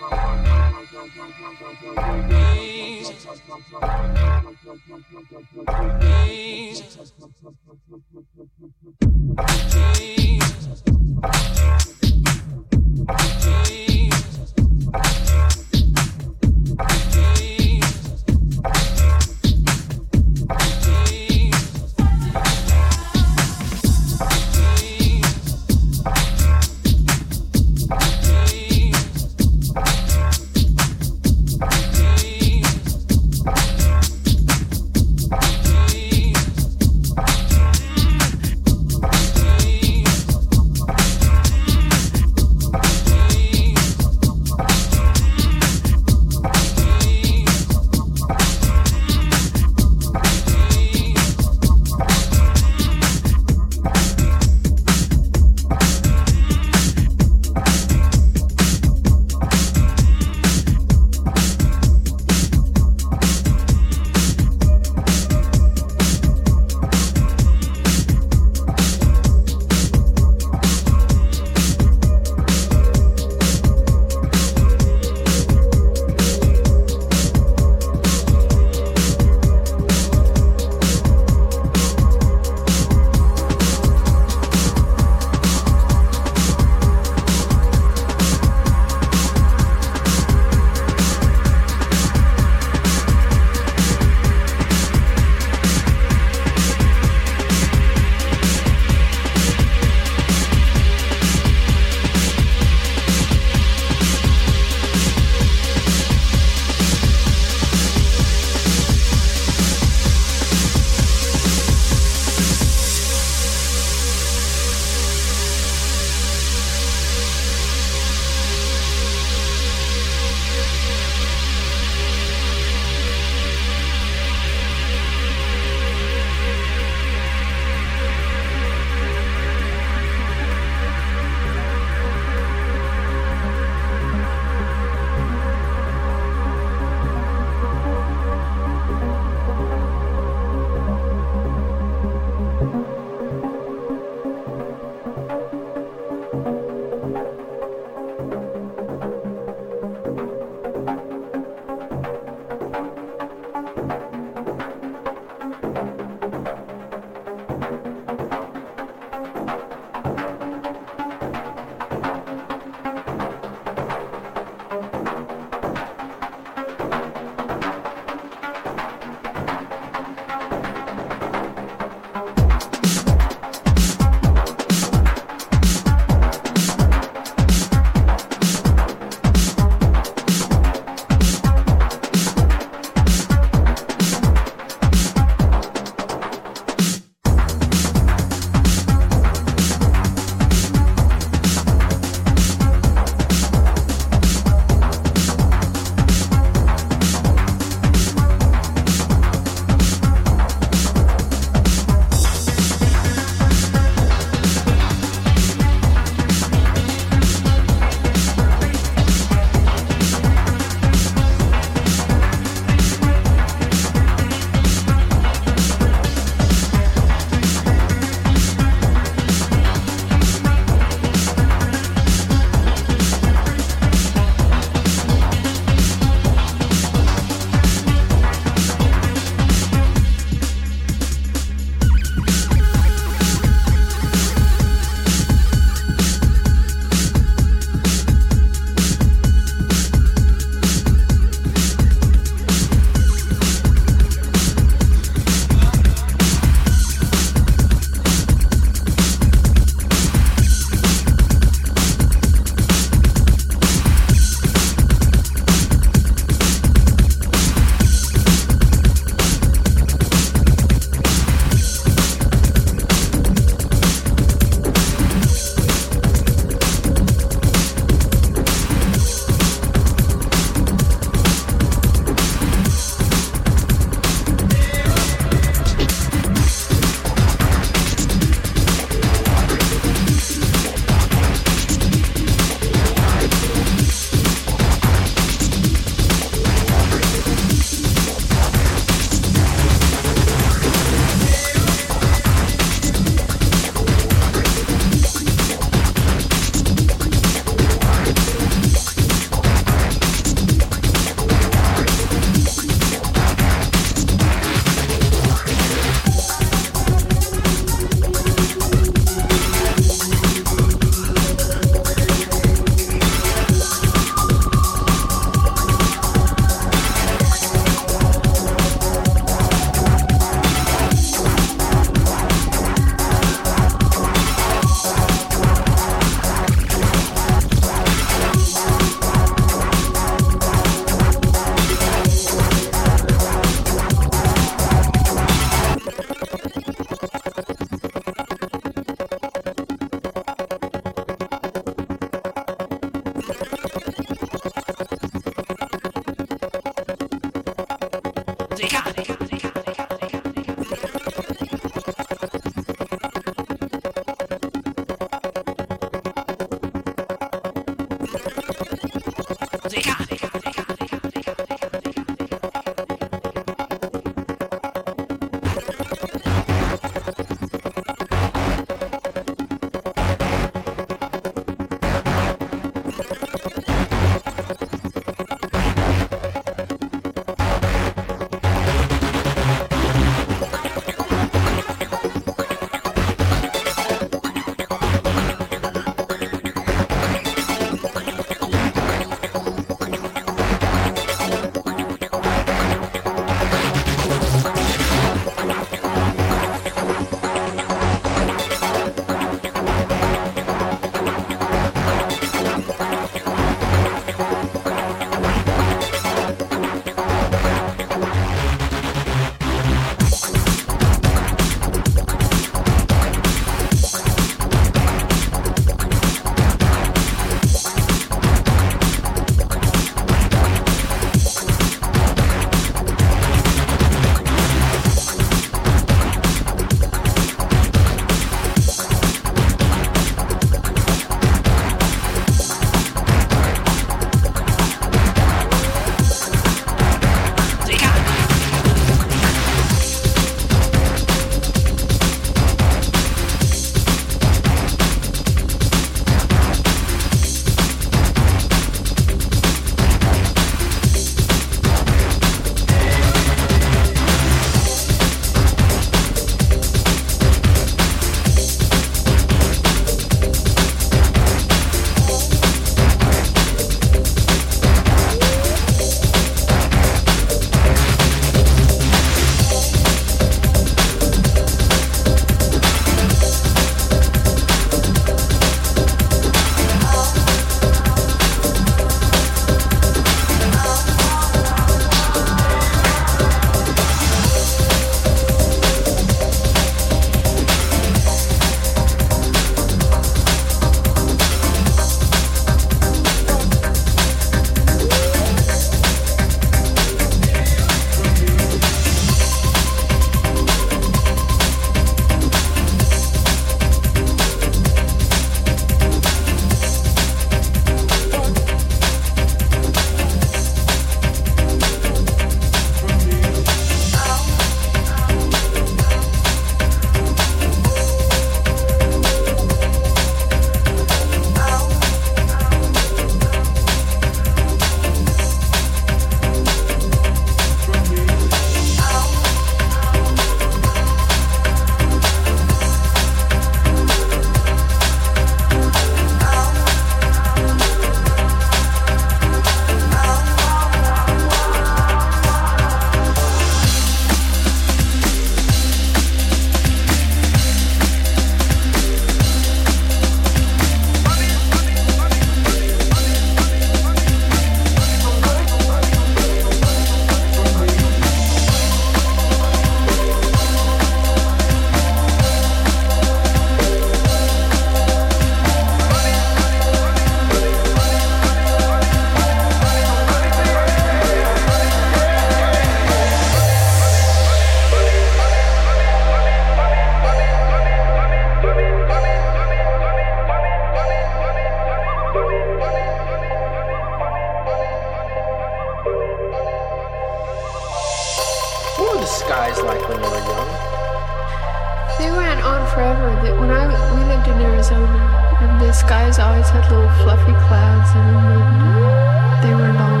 And 594.74 595.60
the 595.60 595.72
skies 595.72 596.18
always 596.18 596.48
had 596.48 596.68
little 596.70 596.90
fluffy 597.04 597.32
clouds 597.46 597.90
in 597.90 598.06
them, 598.12 598.26
and 598.26 599.42
they 599.44 599.54
were 599.54 599.72
long 599.72 600.00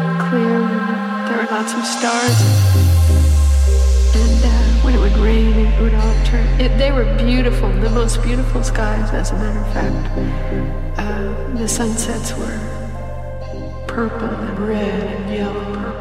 and 0.00 0.20
clear, 0.28 0.62
and 0.62 1.28
there 1.28 1.36
were 1.38 1.50
lots 1.50 1.74
of 1.74 1.84
stars. 1.84 2.38
And 4.14 4.44
uh, 4.44 4.48
when 4.84 4.94
it 4.94 4.98
would 4.98 5.16
rain, 5.18 5.66
it 5.66 5.80
would 5.80 5.94
all 5.94 6.14
turn. 6.24 6.46
It, 6.60 6.78
they 6.78 6.90
were 6.90 7.04
beautiful, 7.18 7.68
the 7.70 7.90
most 7.90 8.22
beautiful 8.22 8.62
skies, 8.62 9.10
as 9.12 9.30
a 9.30 9.34
matter 9.34 9.60
of 9.60 9.72
fact. 9.74 10.98
Uh, 10.98 11.54
the 11.58 11.68
sunsets 11.68 12.32
were 12.38 12.58
purple 13.86 14.28
and 14.28 14.58
red 14.60 15.06
and 15.16 15.34
yellow, 15.34 15.64
purple. 15.74 15.92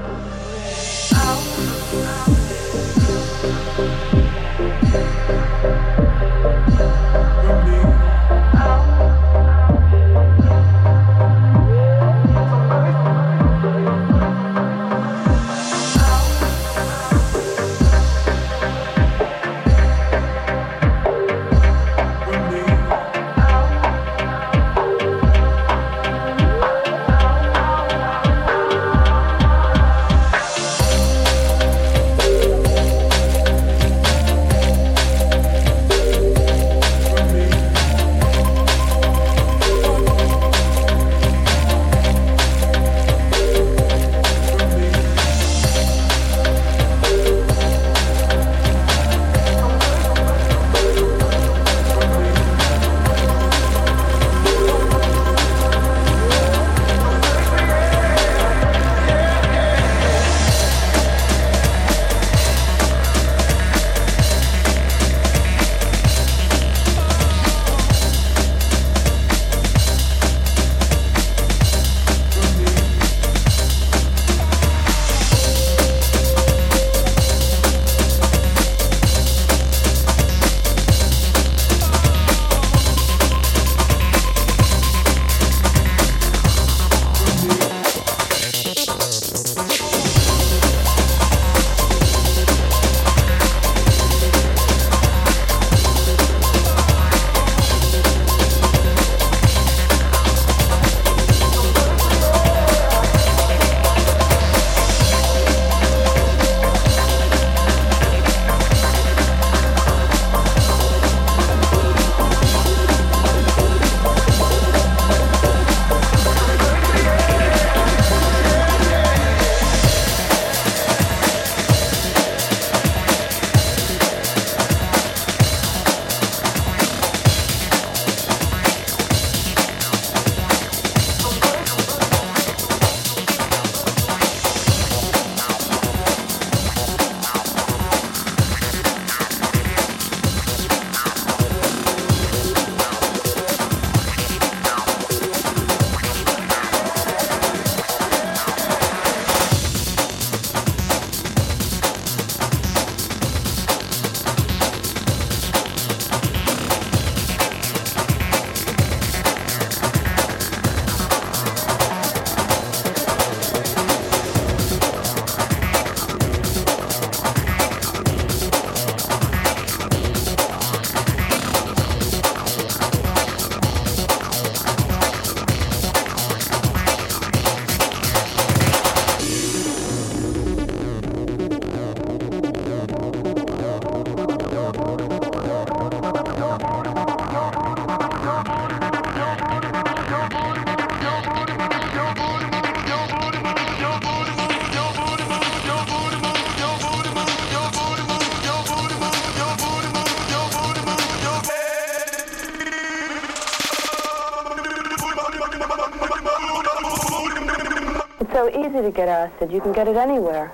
Easy 208.52 208.82
to 208.82 208.92
get 208.92 209.08
acid. 209.08 209.52
You 209.52 209.62
can 209.62 209.72
get 209.72 209.88
it 209.88 209.98
anywhere. 209.98 210.54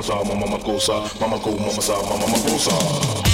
mama 0.00 0.02
sa, 0.02 0.14
mama 0.24 0.56
go 0.56 0.72
cosa, 0.72 0.94
mama 1.20 1.38
cool, 1.38 1.58
mama 1.58 1.82
sa, 1.82 1.92
mama 1.92 2.26
mama 2.26 2.38
cosa. 2.48 3.29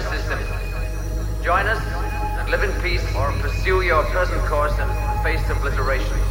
system. 0.00 0.38
Join 1.42 1.66
us 1.66 1.82
and 2.38 2.50
live 2.50 2.62
in 2.62 2.72
peace 2.82 3.04
or 3.16 3.32
pursue 3.40 3.82
your 3.82 4.04
present 4.04 4.40
course 4.46 4.72
and 4.78 5.22
face 5.24 5.48
obliteration. 5.50 6.27